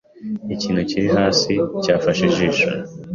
[0.55, 1.53] Ikintu kiri hasi
[1.83, 2.69] cyafashe ijisho